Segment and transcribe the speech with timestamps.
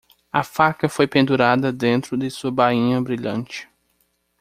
[0.33, 3.69] A faca foi pendurada dentro de sua bainha brilhante.